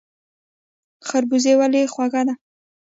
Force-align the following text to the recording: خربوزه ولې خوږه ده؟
خربوزه 1.07 1.51
ولې 1.59 1.81
خوږه 1.93 2.21
ده؟ 2.27 2.33